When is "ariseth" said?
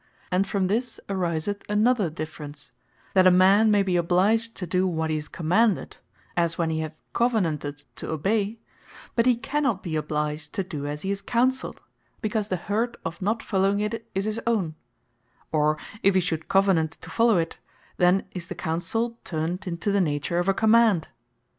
1.09-1.61